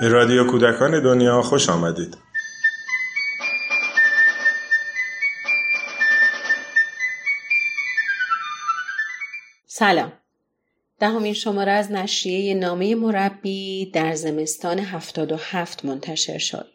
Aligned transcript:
به 0.00 0.08
رادیو 0.08 0.46
کودکان 0.46 1.02
دنیا 1.02 1.42
خوش 1.42 1.68
آمدید. 1.68 2.16
سلام. 9.66 10.12
دهمین 11.00 11.32
شماره 11.34 11.72
از 11.72 11.92
نشریه 11.92 12.54
نامه 12.54 12.94
مربی 12.94 13.90
در 13.90 14.14
زمستان 14.14 14.78
77 14.78 15.84
منتشر 15.84 16.38
شد. 16.38 16.68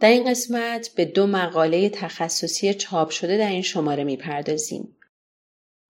در 0.00 0.08
این 0.08 0.30
قسمت 0.30 0.90
به 0.96 1.04
دو 1.04 1.26
مقاله 1.26 1.88
تخصصی 1.88 2.74
چاپ 2.74 3.10
شده 3.10 3.38
در 3.38 3.50
این 3.50 3.62
شماره 3.62 4.04
می‌پردازیم. 4.04 4.96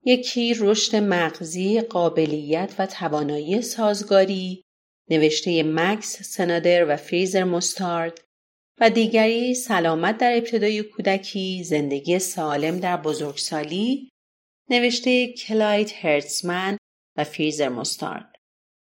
یکی 0.05 0.55
رشد 0.59 0.97
مغزی، 0.97 1.81
قابلیت 1.81 2.75
و 2.79 2.87
توانایی 2.87 3.63
سازگاری 3.63 4.62
نوشته 5.11 5.63
مکس 5.63 6.23
سنادر 6.23 6.85
و 6.89 6.97
فریزر 6.97 7.45
مستارد 7.45 8.21
و 8.81 8.91
دیگری 8.91 9.55
سلامت 9.55 10.19
در 10.19 10.37
ابتدای 10.37 10.83
کودکی 10.83 11.65
زندگی 11.65 12.19
سالم 12.19 12.81
در 12.81 12.97
بزرگسالی 12.97 14.09
نوشته 14.71 15.33
کلایت 15.33 16.05
هرتزمن 16.05 16.79
و 17.17 17.25
فریزر 17.25 17.69
مستارد. 17.69 18.37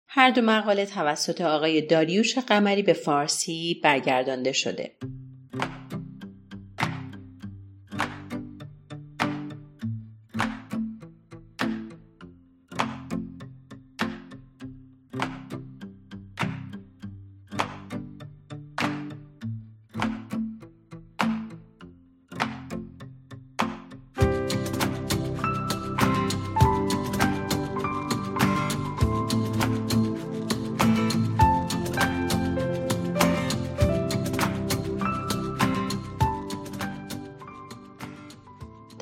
هر 0.09 0.30
دو 0.30 0.43
مقاله 0.43 0.87
توسط 0.87 1.41
آقای 1.41 1.80
داریوش 1.80 2.38
قمری 2.38 2.83
به 2.83 2.93
فارسی 2.93 3.80
برگردانده 3.85 4.52
شده. 4.52 4.97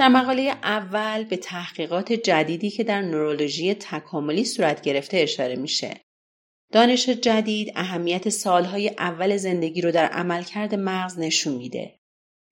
در 0.00 0.08
مقاله 0.08 0.42
اول 0.62 1.24
به 1.24 1.36
تحقیقات 1.36 2.12
جدیدی 2.12 2.70
که 2.70 2.84
در 2.84 3.02
نورولوژی 3.02 3.74
تکاملی 3.74 4.44
صورت 4.44 4.82
گرفته 4.82 5.16
اشاره 5.16 5.56
میشه. 5.56 6.00
دانش 6.72 7.08
جدید 7.08 7.72
اهمیت 7.76 8.28
سالهای 8.28 8.88
اول 8.88 9.36
زندگی 9.36 9.80
رو 9.80 9.90
در 9.90 10.06
عملکرد 10.06 10.74
مغز 10.74 11.18
نشون 11.18 11.54
میده. 11.54 11.98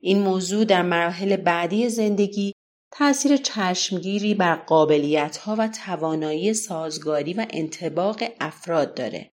این 0.00 0.18
موضوع 0.18 0.64
در 0.64 0.82
مراحل 0.82 1.36
بعدی 1.36 1.88
زندگی 1.88 2.52
تأثیر 2.92 3.36
چشمگیری 3.36 4.34
بر 4.34 4.56
قابلیتها 4.56 5.56
و 5.58 5.68
توانایی 5.68 6.54
سازگاری 6.54 7.34
و 7.34 7.46
انتباق 7.50 8.22
افراد 8.40 8.94
داره. 8.94 9.30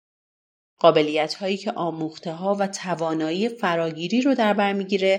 قابلیت 0.78 1.34
هایی 1.34 1.56
که 1.56 1.72
آموخته 1.72 2.32
ها 2.32 2.56
و 2.60 2.66
توانایی 2.66 3.48
فراگیری 3.48 4.20
رو 4.20 4.34
در 4.34 4.54
بر 4.54 4.72
می‌گیره 4.72 5.18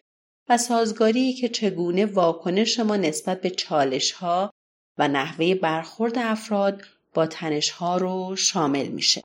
سازگاری 0.58 1.34
که 1.34 1.50
چگونه 1.50 2.06
واکنش 2.06 2.80
ما 2.80 2.96
نسبت 2.96 3.42
به 3.42 3.50
چالش 3.50 4.12
ها 4.12 4.54
و 4.98 5.08
نحوه 5.08 5.56
برخورد 5.56 6.18
افراد 6.18 6.84
با 7.14 7.28
تنش 7.28 7.70
ها 7.70 7.98
رو 7.98 8.36
شامل 8.36 8.88
میشه. 8.88 9.22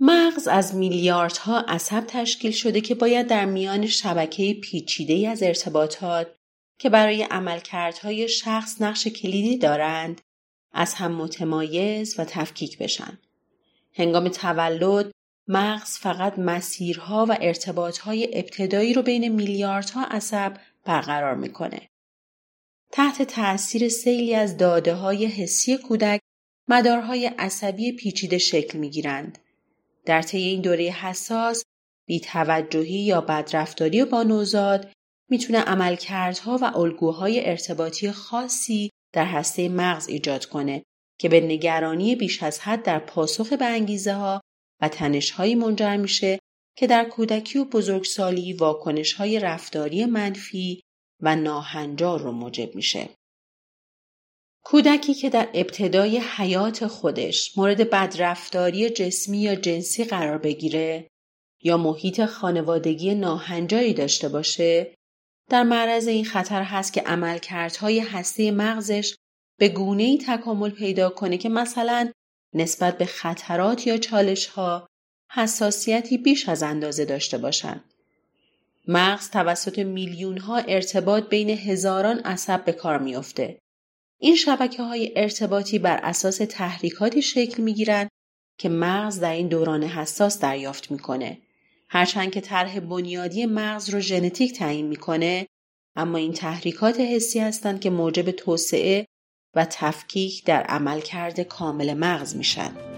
مغز 0.00 0.48
از 0.48 0.74
میلیاردها 0.74 1.60
عصب 1.60 2.04
تشکیل 2.08 2.50
شده 2.50 2.80
که 2.80 2.94
باید 2.94 3.26
در 3.26 3.44
میان 3.44 3.86
شبکه 3.86 4.54
پیچیده 4.54 5.28
از 5.28 5.42
ارتباطات 5.42 6.34
که 6.78 6.90
برای 6.90 7.22
عملکردهای 7.22 8.28
شخص 8.28 8.82
نقش 8.82 9.06
کلیدی 9.06 9.58
دارند 9.58 10.20
از 10.72 10.94
هم 10.94 11.12
متمایز 11.14 12.18
و 12.18 12.24
تفکیک 12.24 12.78
بشن. 12.78 13.18
هنگام 13.92 14.28
تولد 14.28 15.10
مغز 15.48 15.98
فقط 15.98 16.38
مسیرها 16.38 17.26
و 17.28 17.38
ارتباطهای 17.40 18.38
ابتدایی 18.38 18.94
رو 18.94 19.02
بین 19.02 19.28
میلیاردها 19.28 20.04
عصب 20.04 20.56
برقرار 20.84 21.34
می‌کنه. 21.34 21.88
تحت 22.92 23.22
تأثیر 23.22 23.88
سیلی 23.88 24.34
از 24.34 24.56
داده 24.56 24.94
های 24.94 25.26
حسی 25.26 25.78
کودک 25.78 26.20
مدارهای 26.68 27.26
عصبی 27.26 27.92
پیچیده 27.92 28.38
شکل 28.38 28.78
می‌گیرند. 28.78 29.38
در 30.04 30.22
طی 30.22 30.38
این 30.38 30.60
دوره 30.60 30.84
حساس 30.84 31.64
بیتوجهی 32.06 33.04
یا 33.04 33.20
بدرفتاری 33.20 34.04
با 34.04 34.22
نوزاد 34.22 34.92
می‌تونه 35.30 35.58
عملکردها 35.58 36.58
و 36.62 36.64
الگوهای 36.64 37.48
ارتباطی 37.50 38.10
خاصی 38.10 38.90
در 39.12 39.24
هسته 39.24 39.68
مغز 39.68 40.08
ایجاد 40.08 40.44
کنه 40.44 40.82
که 41.18 41.28
به 41.28 41.40
نگرانی 41.40 42.16
بیش 42.16 42.42
از 42.42 42.60
حد 42.60 42.82
در 42.82 42.98
پاسخ 42.98 43.52
به 43.52 43.64
انگیزه 43.64 44.14
ها 44.14 44.40
و 44.80 44.88
تنشهایی 44.88 45.54
منجر 45.54 45.96
میشه 45.96 46.38
که 46.76 46.86
در 46.86 47.04
کودکی 47.04 47.58
و 47.58 47.64
بزرگسالی 47.64 48.52
واکنشهای 48.52 49.40
رفتاری 49.40 50.04
منفی 50.04 50.80
و 51.20 51.36
ناهنجار 51.36 52.20
رو 52.20 52.32
موجب 52.32 52.74
میشه. 52.74 53.08
کودکی 54.64 55.14
که 55.14 55.30
در 55.30 55.48
ابتدای 55.54 56.18
حیات 56.18 56.86
خودش 56.86 57.58
مورد 57.58 57.90
بدرفتاری 57.90 58.90
جسمی 58.90 59.38
یا 59.38 59.54
جنسی 59.54 60.04
قرار 60.04 60.38
بگیره 60.38 61.08
یا 61.62 61.76
محیط 61.76 62.24
خانوادگی 62.24 63.14
ناهنجاری 63.14 63.94
داشته 63.94 64.28
باشه 64.28 64.94
در 65.50 65.62
معرض 65.62 66.08
این 66.08 66.24
خطر 66.24 66.62
هست 66.62 66.92
که 66.92 67.00
عملکردهای 67.00 68.00
هسته 68.00 68.50
مغزش 68.50 69.14
به 69.58 69.68
گونه 69.68 70.02
ای 70.02 70.18
تکامل 70.18 70.70
پیدا 70.70 71.10
کنه 71.10 71.38
که 71.38 71.48
مثلا 71.48 72.12
نسبت 72.54 72.98
به 72.98 73.06
خطرات 73.06 73.86
یا 73.86 73.96
چالش 73.96 74.46
ها 74.46 74.86
حساسیتی 75.30 76.18
بیش 76.18 76.48
از 76.48 76.62
اندازه 76.62 77.04
داشته 77.04 77.38
باشند. 77.38 77.84
مغز 78.88 79.30
توسط 79.30 79.78
میلیون 79.78 80.38
ها 80.38 80.56
ارتباط 80.56 81.28
بین 81.28 81.50
هزاران 81.50 82.18
عصب 82.18 82.64
به 82.64 82.72
کار 82.72 82.98
میافته. 82.98 83.58
این 84.20 84.36
شبکه 84.36 84.82
های 84.82 85.12
ارتباطی 85.16 85.78
بر 85.78 86.00
اساس 86.02 86.36
تحریکاتی 86.36 87.22
شکل 87.22 87.62
می 87.62 87.74
گیرند 87.74 88.08
که 88.58 88.68
مغز 88.68 89.20
در 89.20 89.32
این 89.32 89.48
دوران 89.48 89.82
حساس 89.82 90.40
دریافت 90.40 90.90
می‌کنه. 90.90 91.38
هرچند 91.88 92.32
که 92.32 92.40
طرح 92.40 92.80
بنیادی 92.80 93.46
مغز 93.46 93.90
رو 93.90 94.00
ژنتیک 94.00 94.52
تعیین 94.52 94.86
می‌کنه 94.86 95.46
اما 95.96 96.18
این 96.18 96.32
تحریکات 96.32 97.00
حسی 97.00 97.38
هستند 97.38 97.80
که 97.80 97.90
موجب 97.90 98.30
توسعه 98.30 99.06
و 99.56 99.64
تفکیک 99.70 100.44
در 100.44 100.62
عملکرد 100.62 101.40
کامل 101.40 101.94
مغز 101.94 102.36
میشن. 102.36 102.93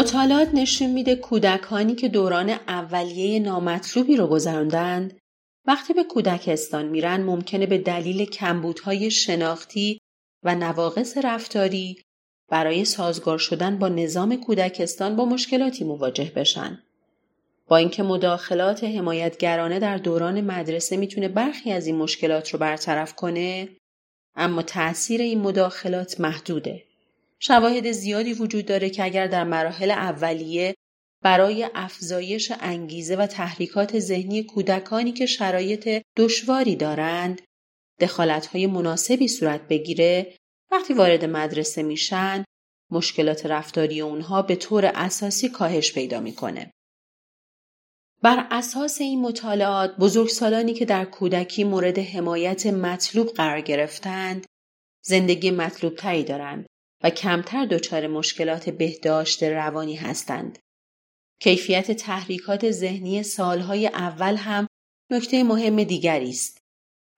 مطالعات 0.00 0.48
نشون 0.54 0.90
میده 0.90 1.16
کودکانی 1.16 1.94
که 1.94 2.08
دوران 2.08 2.50
اولیه 2.50 3.40
نامطلوبی 3.40 4.16
رو 4.16 4.26
گذراندند 4.26 5.18
وقتی 5.66 5.92
به 5.92 6.04
کودکستان 6.04 6.88
میرن 6.88 7.22
ممکنه 7.22 7.66
به 7.66 7.78
دلیل 7.78 8.24
کمبودهای 8.24 9.10
شناختی 9.10 9.98
و 10.44 10.54
نواقص 10.54 11.16
رفتاری 11.24 12.02
برای 12.50 12.84
سازگار 12.84 13.38
شدن 13.38 13.78
با 13.78 13.88
نظام 13.88 14.36
کودکستان 14.36 15.16
با 15.16 15.24
مشکلاتی 15.24 15.84
مواجه 15.84 16.32
بشن. 16.36 16.82
با 17.68 17.76
اینکه 17.76 18.02
مداخلات 18.02 18.84
حمایتگرانه 18.84 19.78
در 19.78 19.96
دوران 19.96 20.40
مدرسه 20.40 20.96
می‌تونه 20.96 21.28
برخی 21.28 21.72
از 21.72 21.86
این 21.86 21.96
مشکلات 21.96 22.50
رو 22.50 22.58
برطرف 22.58 23.14
کنه 23.14 23.68
اما 24.36 24.62
تأثیر 24.62 25.20
این 25.20 25.40
مداخلات 25.40 26.20
محدوده. 26.20 26.89
شواهد 27.42 27.92
زیادی 27.92 28.32
وجود 28.32 28.66
داره 28.66 28.90
که 28.90 29.04
اگر 29.04 29.26
در 29.26 29.44
مراحل 29.44 29.90
اولیه 29.90 30.74
برای 31.22 31.70
افزایش 31.74 32.52
انگیزه 32.60 33.16
و 33.16 33.26
تحریکات 33.26 33.98
ذهنی 33.98 34.42
کودکانی 34.44 35.12
که 35.12 35.26
شرایط 35.26 36.02
دشواری 36.16 36.76
دارند 36.76 37.42
دخالتهای 38.00 38.66
مناسبی 38.66 39.28
صورت 39.28 39.68
بگیره 39.68 40.36
وقتی 40.70 40.94
وارد 40.94 41.24
مدرسه 41.24 41.82
میشن 41.82 42.44
مشکلات 42.90 43.46
رفتاری 43.46 44.00
اونها 44.00 44.42
به 44.42 44.56
طور 44.56 44.86
اساسی 44.94 45.48
کاهش 45.48 45.92
پیدا 45.92 46.20
می‌کنه. 46.20 46.72
بر 48.22 48.46
اساس 48.50 49.00
این 49.00 49.22
مطالعات 49.22 49.96
بزرگسالانی 49.96 50.74
که 50.74 50.84
در 50.84 51.04
کودکی 51.04 51.64
مورد 51.64 51.98
حمایت 51.98 52.66
مطلوب 52.66 53.28
قرار 53.28 53.60
گرفتند 53.60 54.46
زندگی 55.04 55.50
مطلوب 55.50 55.96
تری 55.96 56.24
دارند 56.24 56.66
و 57.02 57.10
کمتر 57.10 57.66
دچار 57.66 58.06
مشکلات 58.06 58.70
بهداشت 58.70 59.42
روانی 59.42 59.96
هستند. 59.96 60.58
کیفیت 61.40 61.92
تحریکات 61.92 62.70
ذهنی 62.70 63.22
سالهای 63.22 63.86
اول 63.86 64.36
هم 64.36 64.66
نکته 65.10 65.44
مهم 65.44 65.84
دیگری 65.84 66.30
است. 66.30 66.58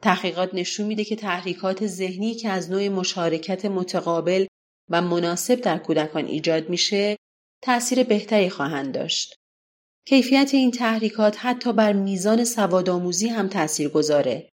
تحقیقات 0.03 0.55
نشون 0.55 0.87
میده 0.87 1.05
که 1.05 1.17
تحریکات 1.17 1.87
ذهنی 1.87 2.35
که 2.35 2.49
از 2.49 2.71
نوع 2.71 2.89
مشارکت 2.89 3.65
متقابل 3.65 4.47
و 4.91 5.03
مناسب 5.03 5.61
در 5.61 5.79
کودکان 5.79 6.27
ایجاد 6.27 6.69
میشه 6.69 7.17
تأثیر 7.63 8.03
بهتری 8.03 8.51
خواهند 8.51 8.95
داشت. 8.95 9.35
کیفیت 10.07 10.51
این 10.55 10.71
تحریکات 10.71 11.37
حتی 11.39 11.73
بر 11.73 11.93
میزان 11.93 12.45
سوادآموزی 12.45 13.29
هم 13.29 13.49
تأثیر 13.49 13.89
گذاره. 13.89 14.49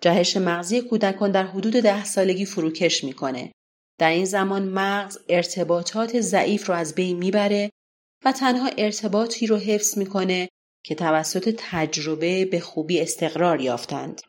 جهش 0.00 0.36
مغزی 0.36 0.80
کودکان 0.80 1.30
در 1.30 1.46
حدود 1.46 1.72
ده 1.72 2.04
سالگی 2.04 2.44
فروکش 2.44 3.04
می‌کنه. 3.04 3.52
در 3.98 4.10
این 4.10 4.24
زمان 4.24 4.68
مغز 4.68 5.18
ارتباطات 5.28 6.20
ضعیف 6.20 6.68
رو 6.68 6.74
از 6.74 6.94
بین 6.94 7.16
می‌بره 7.16 7.70
و 8.24 8.32
تنها 8.32 8.70
ارتباطی 8.78 9.46
رو 9.46 9.56
حفظ 9.56 9.98
می‌کنه 9.98 10.48
که 10.84 10.94
توسط 10.94 11.54
تجربه 11.58 12.44
به 12.44 12.60
خوبی 12.60 13.00
استقرار 13.00 13.60
یافتند. 13.60 14.22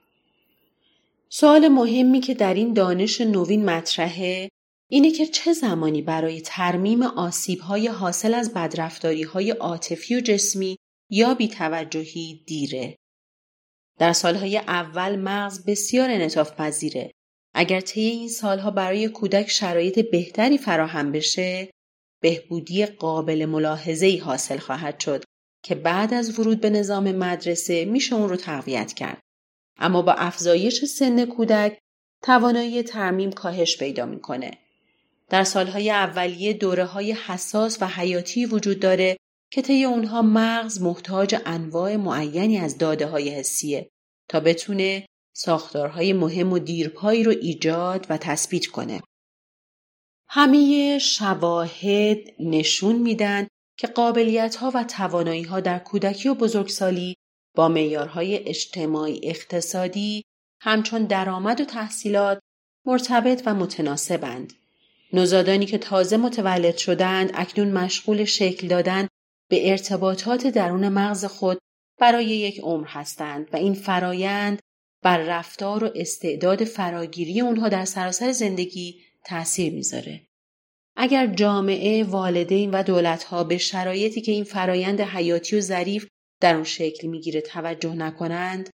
سوال 1.29 1.67
مهمی 1.67 2.19
که 2.19 2.33
در 2.33 2.53
این 2.53 2.73
دانش 2.73 3.21
نوین 3.21 3.65
مطرحه 3.65 4.49
اینه 4.89 5.11
که 5.11 5.25
چه 5.25 5.53
زمانی 5.53 6.01
برای 6.01 6.41
ترمیم 6.41 7.03
آسیبهای 7.03 7.87
حاصل 7.87 8.33
از 8.33 8.53
بدرفتاریهای 8.53 9.51
عاطفی 9.51 10.15
و 10.15 10.21
جسمی 10.21 10.77
یا 11.09 11.33
بیتوجهی 11.33 12.43
دیره. 12.47 12.95
در 13.99 14.13
سالهای 14.13 14.57
اول 14.57 15.15
مغز 15.15 15.65
بسیار 15.65 16.09
انعطاف 16.09 16.51
پذیره. 16.51 17.11
اگر 17.59 17.81
طی 17.81 18.01
این 18.01 18.29
سالها 18.29 18.71
برای 18.71 19.09
کودک 19.09 19.49
شرایط 19.49 19.99
بهتری 20.11 20.57
فراهم 20.57 21.11
بشه، 21.11 21.69
بهبودی 22.21 22.85
قابل 22.85 23.45
ملاحظه‌ای 23.45 24.17
حاصل 24.17 24.57
خواهد 24.57 24.99
شد 24.99 25.23
که 25.63 25.75
بعد 25.75 26.13
از 26.13 26.39
ورود 26.39 26.61
به 26.61 26.69
نظام 26.69 27.11
مدرسه 27.11 27.85
میشه 27.85 28.15
اون 28.15 28.29
رو 28.29 28.35
تقویت 28.35 28.93
کرد. 28.93 29.19
اما 29.79 30.01
با 30.01 30.13
افزایش 30.13 30.85
سن 30.85 31.25
کودک 31.25 31.79
توانایی 32.23 32.83
ترمیم 32.83 33.31
کاهش 33.31 33.77
پیدا 33.77 34.05
می‌کنه. 34.05 34.51
در 35.29 35.43
سالهای 35.43 35.91
اولیه 35.91 36.53
دوره 36.53 36.85
های 36.85 37.11
حساس 37.11 37.81
و 37.81 37.87
حیاتی 37.87 38.45
وجود 38.45 38.79
داره 38.79 39.17
که 39.51 39.61
طی 39.61 39.83
اونها 39.83 40.21
مغز 40.21 40.81
محتاج 40.81 41.35
انواع 41.45 41.95
معینی 41.95 42.57
از 42.57 42.77
داده 42.77 43.07
های 43.07 43.29
حسیه 43.29 43.89
تا 44.29 44.39
بتونه 44.39 45.05
ساختارهای 45.37 46.13
مهم 46.13 46.53
و 46.53 46.59
دیرپایی 46.59 47.23
رو 47.23 47.31
ایجاد 47.31 48.05
و 48.09 48.17
تثبیت 48.17 48.65
کنه. 48.65 49.01
همه 50.29 50.99
شواهد 50.99 52.17
نشون 52.39 52.95
میدن 52.95 53.47
که 53.77 53.87
قابلیت 53.87 54.55
ها 54.55 54.71
و 54.75 54.83
توانایی 54.83 55.43
ها 55.43 55.59
در 55.59 55.79
کودکی 55.79 56.29
و 56.29 56.33
بزرگسالی 56.33 57.15
با 57.55 57.67
معیارهای 57.67 58.47
اجتماعی 58.49 59.19
اقتصادی 59.23 60.23
همچون 60.61 61.03
درآمد 61.03 61.61
و 61.61 61.65
تحصیلات 61.65 62.39
مرتبط 62.85 63.43
و 63.45 63.53
متناسبند. 63.53 64.53
نوزادانی 65.13 65.65
که 65.65 65.77
تازه 65.77 66.17
متولد 66.17 66.77
شدند 66.77 67.31
اکنون 67.33 67.71
مشغول 67.71 68.25
شکل 68.25 68.67
دادن 68.67 69.07
به 69.49 69.71
ارتباطات 69.71 70.47
درون 70.47 70.89
مغز 70.89 71.25
خود 71.25 71.57
برای 71.99 72.25
یک 72.25 72.59
عمر 72.59 72.87
هستند 72.87 73.49
و 73.53 73.57
این 73.57 73.73
فرایند 73.73 74.59
بر 75.03 75.17
رفتار 75.17 75.83
و 75.83 75.91
استعداد 75.95 76.63
فراگیری 76.63 77.41
اونها 77.41 77.69
در 77.69 77.85
سراسر 77.85 78.31
زندگی 78.31 79.01
تأثیر 79.25 79.73
می‌ذاره. 79.73 80.21
اگر 80.95 81.27
جامعه، 81.27 82.03
والدین 82.03 82.71
و 82.71 82.83
دولتها 82.83 83.43
به 83.43 83.57
شرایطی 83.57 84.21
که 84.21 84.31
این 84.31 84.43
فرایند 84.43 85.01
حیاتی 85.01 85.55
و 85.57 85.61
ظریف 85.61 86.07
در 86.41 86.55
اون 86.55 86.63
شکل 86.63 87.07
می‌گیره 87.07 87.41
توجه 87.41 87.93
نکنند، 87.93 88.69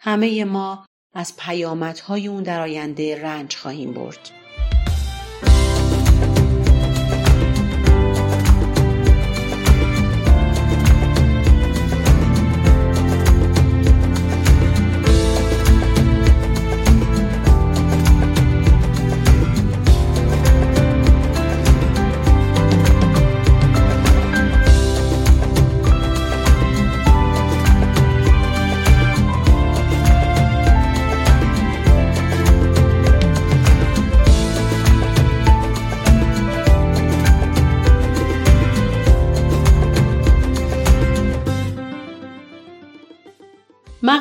همه 0.00 0.44
ما 0.44 0.86
از 1.14 1.36
پیامدهای 1.36 2.26
اون 2.26 2.42
در 2.42 2.60
آینده 2.60 3.22
رنج 3.22 3.56
خواهیم 3.56 3.92
برد. 3.92 4.41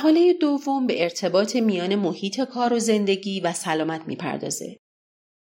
مقاله 0.01 0.33
دوم 0.33 0.87
به 0.87 1.03
ارتباط 1.03 1.55
میان 1.55 1.95
محیط 1.95 2.41
کار 2.41 2.73
و 2.73 2.79
زندگی 2.79 3.39
و 3.39 3.53
سلامت 3.53 4.01
می‌پردازه. 4.07 4.77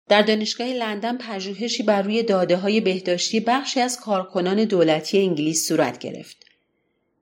در 0.09 0.21
دانشگاه 0.21 0.67
لندن 0.67 1.17
پژوهشی 1.17 1.83
بر 1.83 2.01
روی 2.01 2.23
داده 2.23 2.57
های 2.57 2.81
بهداشتی 2.81 3.39
بخشی 3.39 3.79
از 3.79 4.00
کارکنان 4.00 4.63
دولتی 4.65 5.19
انگلیس 5.19 5.67
صورت 5.67 6.00
گرفت. 6.00 6.45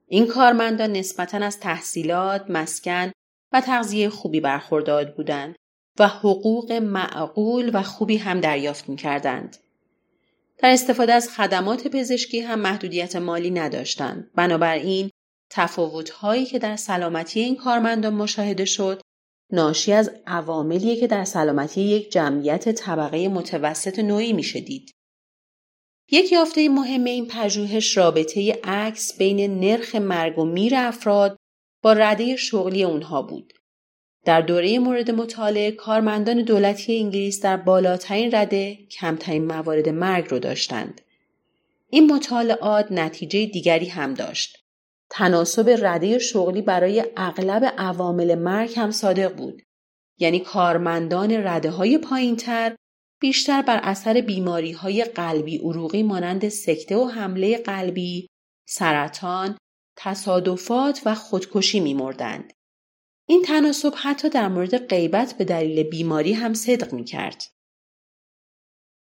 این 0.08 0.26
کارمندان 0.26 0.92
نسبتا 0.92 1.38
از 1.38 1.60
تحصیلات، 1.60 2.50
مسکن 2.50 3.12
و 3.52 3.60
تغذیه 3.60 4.08
خوبی 4.08 4.40
برخوردار 4.40 5.04
بودند 5.04 5.56
و 5.98 6.08
حقوق 6.08 6.72
معقول 6.72 7.70
و 7.74 7.82
خوبی 7.82 8.16
هم 8.16 8.40
دریافت 8.40 8.88
می‌کردند. 8.88 9.56
در 10.58 10.70
استفاده 10.70 11.12
از 11.12 11.28
خدمات 11.28 11.88
پزشکی 11.88 12.40
هم 12.40 12.60
محدودیت 12.60 13.16
مالی 13.16 13.50
نداشتند. 13.50 14.30
بنابراین 14.34 15.10
تفاوت‌هایی 15.50 16.44
که 16.44 16.58
در 16.58 16.76
سلامتی 16.76 17.40
این 17.40 17.56
کارمندان 17.56 18.14
مشاهده 18.14 18.64
شد 18.64 19.00
ناشی 19.52 19.92
از 19.92 20.10
عواملیه 20.26 20.96
که 21.00 21.06
در 21.06 21.24
سلامتی 21.24 21.80
یک 21.80 22.12
جمعیت 22.12 22.68
طبقه 22.68 23.28
متوسط 23.28 23.98
نوعی 23.98 24.32
میشه 24.32 24.60
دید. 24.60 24.90
یک 26.10 26.32
یافته 26.32 26.68
مهم 26.68 27.04
این 27.04 27.26
پژوهش 27.26 27.96
رابطه 27.96 28.60
عکس 28.64 29.18
بین 29.18 29.60
نرخ 29.60 29.94
مرگ 29.94 30.38
و 30.38 30.44
میر 30.44 30.72
افراد 30.76 31.36
با 31.82 31.92
رده 31.92 32.36
شغلی 32.36 32.84
اونها 32.84 33.22
بود. 33.22 33.52
در 34.24 34.40
دوره 34.40 34.78
مورد 34.78 35.10
مطالعه 35.10 35.70
کارمندان 35.70 36.42
دولتی 36.42 36.98
انگلیس 36.98 37.40
در 37.40 37.56
بالاترین 37.56 38.34
رده 38.34 38.74
کمترین 38.74 39.44
موارد 39.44 39.88
مرگ 39.88 40.30
رو 40.30 40.38
داشتند. 40.38 41.00
این 41.90 42.12
مطالعات 42.12 42.92
نتیجه 42.92 43.46
دیگری 43.46 43.86
هم 43.88 44.14
داشت. 44.14 44.67
تناسب 45.10 45.68
رده 45.82 46.18
شغلی 46.18 46.62
برای 46.62 47.04
اغلب 47.16 47.74
عوامل 47.78 48.34
مرگ 48.34 48.78
هم 48.78 48.90
صادق 48.90 49.36
بود. 49.36 49.62
یعنی 50.18 50.40
کارمندان 50.40 51.32
رده 51.46 51.70
های 51.70 51.98
پایین 51.98 52.36
تر 52.36 52.76
بیشتر 53.20 53.62
بر 53.62 53.80
اثر 53.82 54.20
بیماری 54.20 54.72
های 54.72 55.04
قلبی 55.04 55.58
عروقی 55.58 56.02
مانند 56.02 56.48
سکته 56.48 56.96
و 56.96 57.04
حمله 57.04 57.58
قلبی، 57.58 58.26
سرطان، 58.68 59.58
تصادفات 59.96 61.02
و 61.06 61.14
خودکشی 61.14 61.80
میمردند. 61.80 62.52
این 63.28 63.42
تناسب 63.42 63.92
حتی 63.96 64.28
در 64.28 64.48
مورد 64.48 64.86
غیبت 64.86 65.34
به 65.38 65.44
دلیل 65.44 65.82
بیماری 65.82 66.32
هم 66.32 66.54
صدق 66.54 66.92
می 66.92 67.04
کرد. 67.04 67.42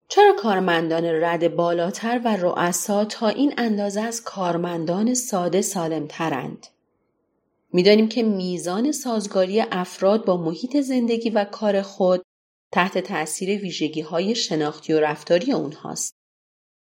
چرا 0.09 0.33
کارمندان 0.37 1.05
رد 1.05 1.55
بالاتر 1.55 2.21
و 2.25 2.35
رؤسا 2.35 3.05
تا 3.05 3.27
این 3.27 3.53
اندازه 3.57 4.01
از 4.01 4.23
کارمندان 4.23 5.13
ساده 5.13 5.61
سالم 5.61 6.07
ترند؟ 6.07 6.67
می‌دانیم 7.73 8.09
که 8.09 8.23
میزان 8.23 8.91
سازگاری 8.91 9.61
افراد 9.61 10.25
با 10.25 10.37
محیط 10.37 10.77
زندگی 10.77 11.29
و 11.29 11.45
کار 11.45 11.81
خود 11.81 12.23
تحت 12.73 12.97
تأثیر 12.97 13.61
ویژگی 13.61 14.01
های 14.01 14.35
شناختی 14.35 14.93
و 14.93 14.99
رفتاری 14.99 15.51
اونهاست. 15.51 16.13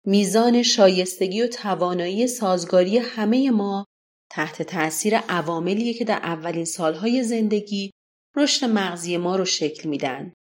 میزان 0.06 0.64
شایستگی 0.64 1.42
و 1.42 1.48
توانایی 1.48 2.28
سازگاری 2.28 2.98
همه 2.98 3.52
ما 3.52 3.86
تحت 4.32 4.62
تأثیر 4.62 5.18
عواملیه 5.18 5.94
که 5.94 6.06
در 6.06 6.18
اولین 6.18 6.66
سالهای 6.66 7.24
زندگی 7.24 7.92
رشد 8.36 8.66
مغزی 8.66 9.18
ما 9.18 9.36
رو 9.36 9.46
شکل 9.46 9.90
میدن. 9.90 10.34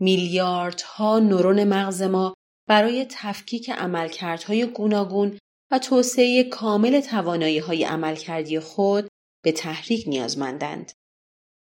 میلیاردها 0.00 1.18
نورون 1.18 1.64
مغز 1.64 2.02
ما 2.02 2.34
برای 2.68 3.06
تفکیک 3.10 3.70
عملکردهای 3.70 4.66
گوناگون 4.66 5.38
و 5.70 5.78
توسعه 5.78 6.44
کامل 6.44 7.00
توانایی 7.00 7.58
های 7.58 7.84
عملکردی 7.84 8.60
خود 8.60 9.08
به 9.44 9.52
تحریک 9.52 10.08
نیازمندند. 10.08 10.92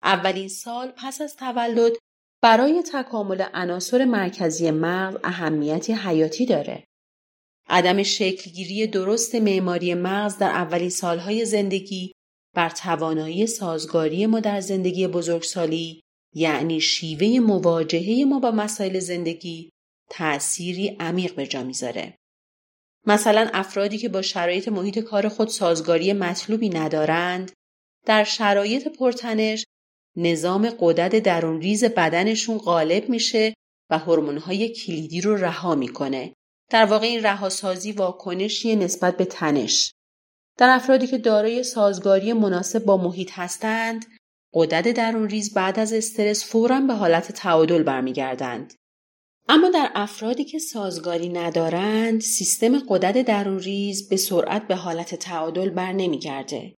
اولین 0.02 0.48
سال 0.48 0.92
پس 0.96 1.20
از 1.20 1.36
تولد 1.36 1.92
برای 2.42 2.82
تکامل 2.82 3.44
عناصر 3.54 4.04
مرکزی 4.04 4.70
مغز 4.70 5.16
اهمیتی 5.24 5.92
حیاتی 5.92 6.46
داره. 6.46 6.84
عدم 7.68 8.02
شکلگیری 8.02 8.86
درست 8.86 9.34
معماری 9.34 9.94
مغز 9.94 10.38
در 10.38 10.50
اولین 10.50 10.90
سالهای 10.90 11.44
زندگی 11.44 12.12
بر 12.54 12.70
توانایی 12.70 13.46
سازگاری 13.46 14.26
ما 14.26 14.40
در 14.40 14.60
زندگی 14.60 15.06
بزرگسالی 15.06 16.03
یعنی 16.34 16.80
شیوه 16.80 17.40
مواجهه 17.46 18.24
ما 18.24 18.38
با 18.38 18.50
مسائل 18.50 18.98
زندگی 18.98 19.70
تأثیری 20.10 20.96
عمیق 21.00 21.34
به 21.34 21.46
جا 21.46 21.62
می‌ذاره. 21.62 22.16
مثلا 23.06 23.50
افرادی 23.52 23.98
که 23.98 24.08
با 24.08 24.22
شرایط 24.22 24.68
محیط 24.68 24.98
کار 24.98 25.28
خود 25.28 25.48
سازگاری 25.48 26.12
مطلوبی 26.12 26.68
ندارند 26.68 27.52
در 28.06 28.24
شرایط 28.24 28.88
پرتنش 28.88 29.64
نظام 30.16 30.70
قدرت 30.80 31.16
درون 31.16 31.60
ریز 31.60 31.84
بدنشون 31.84 32.58
غالب 32.58 33.08
میشه 33.08 33.54
و 33.90 33.98
هورمون‌های 33.98 34.68
کلیدی 34.68 35.20
رو 35.20 35.36
رها 35.36 35.74
می‌کنه. 35.74 36.34
در 36.70 36.84
واقع 36.84 37.06
این 37.06 37.22
رهاسازی 37.22 37.92
واکنشی 37.92 38.76
نسبت 38.76 39.16
به 39.16 39.24
تنش. 39.24 39.92
در 40.58 40.68
افرادی 40.68 41.06
که 41.06 41.18
دارای 41.18 41.62
سازگاری 41.62 42.32
مناسب 42.32 42.84
با 42.84 42.96
محیط 42.96 43.30
هستند، 43.32 44.06
قدرت 44.54 44.88
درون 44.88 45.28
ریز 45.28 45.54
بعد 45.54 45.78
از 45.78 45.92
استرس 45.92 46.44
فوراً 46.44 46.80
به 46.80 46.94
حالت 46.94 47.32
تعادل 47.32 47.82
برمیگردند. 47.82 48.74
اما 49.48 49.70
در 49.70 49.90
افرادی 49.94 50.44
که 50.44 50.58
سازگاری 50.58 51.28
ندارند، 51.28 52.20
سیستم 52.20 52.78
قدرت 52.78 53.18
درون 53.18 53.58
ریز 53.58 54.08
به 54.08 54.16
سرعت 54.16 54.68
به 54.68 54.74
حالت 54.74 55.14
تعادل 55.14 55.70
بر 55.70 55.92
نمیگرده. 55.92 56.74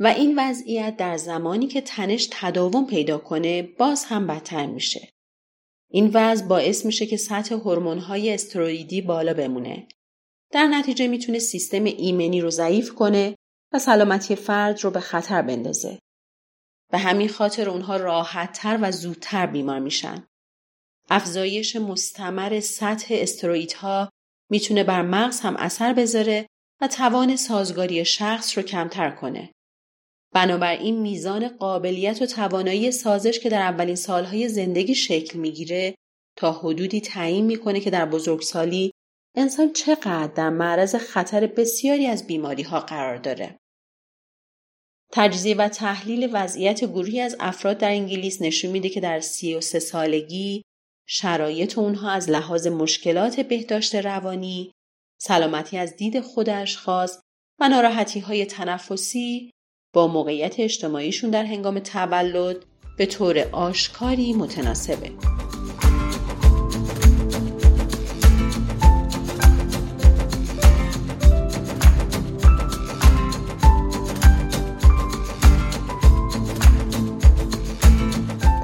و 0.00 0.06
این 0.06 0.34
وضعیت 0.38 0.96
در 0.96 1.16
زمانی 1.16 1.66
که 1.66 1.80
تنش 1.80 2.28
تداوم 2.30 2.86
پیدا 2.86 3.18
کنه 3.18 3.62
باز 3.62 4.04
هم 4.04 4.26
بدتر 4.26 4.66
میشه. 4.66 5.08
این 5.90 6.10
وضع 6.14 6.46
باعث 6.46 6.86
میشه 6.86 7.06
که 7.06 7.16
سطح 7.16 7.54
هورمون‌های 7.54 8.34
استروئیدی 8.34 9.00
بالا 9.00 9.34
بمونه. 9.34 9.88
در 10.52 10.66
نتیجه 10.66 11.06
می‌تونه 11.06 11.38
سیستم 11.38 11.84
ایمنی 11.84 12.40
رو 12.40 12.50
ضعیف 12.50 12.94
کنه 12.94 13.34
و 13.72 13.78
سلامتی 13.78 14.36
فرد 14.36 14.84
رو 14.84 14.90
به 14.90 15.00
خطر 15.00 15.42
بندازه. 15.42 15.98
به 16.92 16.98
همین 16.98 17.28
خاطر 17.28 17.70
اونها 17.70 17.96
راحتتر 17.96 18.78
و 18.82 18.92
زودتر 18.92 19.46
بیمار 19.46 19.78
میشن. 19.78 20.26
افزایش 21.10 21.76
مستمر 21.76 22.60
سطح 22.60 23.14
استروئیدها 23.18 24.10
می‌تونه 24.50 24.84
بر 24.84 25.02
مغز 25.02 25.40
هم 25.40 25.56
اثر 25.56 25.92
بذاره 25.92 26.46
و 26.80 26.88
توان 26.88 27.36
سازگاری 27.36 28.04
شخص 28.04 28.58
رو 28.58 28.64
کمتر 28.64 29.10
کنه. 29.10 29.52
بنابراین 30.34 31.00
میزان 31.00 31.48
قابلیت 31.48 32.22
و 32.22 32.26
توانایی 32.26 32.92
سازش 32.92 33.40
که 33.40 33.48
در 33.48 33.62
اولین 33.62 33.96
سالهای 33.96 34.48
زندگی 34.48 34.94
شکل 34.94 35.38
می‌گیره 35.38 35.94
تا 36.36 36.52
حدودی 36.52 37.00
تعیین 37.00 37.46
می‌کنه 37.46 37.80
که 37.80 37.90
در 37.90 38.06
بزرگسالی 38.06 38.92
انسان 39.36 39.72
چقدر 39.72 40.26
در 40.26 40.50
معرض 40.50 40.94
خطر 40.94 41.46
بسیاری 41.46 42.06
از 42.06 42.26
بیماری 42.26 42.62
ها 42.62 42.80
قرار 42.80 43.16
داره. 43.16 43.58
تجزیه 45.12 45.56
و 45.56 45.68
تحلیل 45.68 46.30
وضعیت 46.32 46.84
گروهی 46.84 47.20
از 47.20 47.36
افراد 47.40 47.78
در 47.78 47.90
انگلیس 47.90 48.42
نشون 48.42 48.70
میده 48.70 48.88
که 48.88 49.00
در 49.00 49.20
33 49.20 49.78
سالگی 49.78 50.62
شرایط 51.08 51.78
اونها 51.78 52.10
از 52.10 52.30
لحاظ 52.30 52.66
مشکلات 52.66 53.40
بهداشت 53.40 53.94
روانی، 53.94 54.72
سلامتی 55.20 55.78
از 55.78 55.96
دید 55.96 56.20
خود 56.20 56.50
اشخاص 56.50 57.18
و 57.60 57.68
ناراحتی 57.68 58.20
های 58.20 58.46
تنفسی 58.46 59.50
با 59.92 60.06
موقعیت 60.06 60.60
اجتماعیشون 60.60 61.30
در 61.30 61.44
هنگام 61.44 61.78
تولد 61.78 62.64
به 62.98 63.06
طور 63.06 63.38
آشکاری 63.52 64.32
متناسبه. 64.32 65.12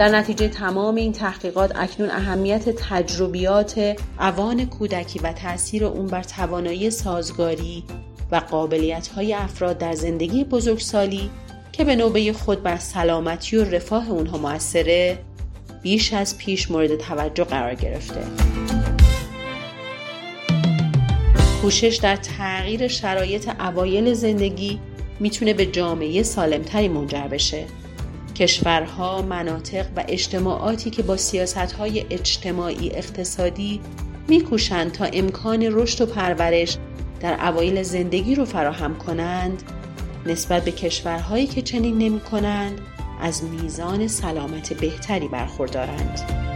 در 0.03 0.09
نتیجه 0.09 0.49
تمام 0.49 0.95
این 0.95 1.13
تحقیقات 1.13 1.77
اکنون 1.77 2.11
اهمیت 2.11 2.69
تجربیات 2.69 3.97
اوان 4.21 4.65
کودکی 4.67 5.19
و 5.19 5.33
تاثیر 5.33 5.85
اون 5.85 6.07
بر 6.07 6.23
توانایی 6.23 6.91
سازگاری 6.91 7.85
و 8.33 8.37
قابلیت 8.37 9.09
های 9.09 9.35
افراد 9.35 9.79
در 9.79 9.95
زندگی 9.95 10.45
بزرگسالی 10.45 11.31
که 11.73 11.85
به 11.85 11.97
نوبه 11.97 12.33
خود 12.33 12.63
بر 12.63 12.77
سلامتی 12.77 13.57
و 13.57 13.65
رفاه 13.65 14.11
اونها 14.11 14.39
موثره 14.39 15.19
بیش 15.83 16.13
از 16.13 16.39
پیش 16.39 16.71
مورد 16.71 16.97
توجه 16.97 17.45
قرار 17.45 17.75
گرفته. 17.75 18.21
کوشش 21.63 21.99
در 22.03 22.17
تغییر 22.17 22.89
شرایط 22.89 23.49
اوایل 23.61 24.15
زندگی 24.15 24.81
می‌تونه 25.21 25.55
به 25.55 25.67
جامعه 25.67 26.23
سالمتری 26.23 26.89
منجر 26.89 27.29
بشه. 27.29 27.65
کشورها، 28.35 29.23
مناطق 29.23 29.87
و 29.97 30.05
اجتماعاتی 30.09 30.91
که 30.91 31.03
با 31.03 31.17
سیاستهای 31.17 32.07
اجتماعی 32.11 32.91
اقتصادی 32.91 33.81
میکوشند 34.29 34.93
تا 34.93 35.05
امکان 35.05 35.63
رشد 35.71 36.01
و 36.01 36.07
پرورش 36.07 36.77
در 37.21 37.49
اوایل 37.49 37.83
زندگی 37.83 38.35
رو 38.35 38.45
فراهم 38.45 38.95
کنند 38.95 39.63
نسبت 40.27 40.65
به 40.65 40.73
کشورهایی 40.73 41.47
که 41.47 41.63
چنین 41.63 41.99
نمی 41.99 42.21
کنند 42.21 42.81
از 43.21 43.45
میزان 43.45 44.09
سلامت 44.09 44.73
بهتری 44.73 45.29
برخوردارند. 45.29 46.52